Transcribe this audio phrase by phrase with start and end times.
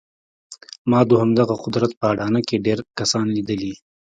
[0.89, 3.73] ما د همدغه قدرت په اډانه کې ډېر کسان ليدلي.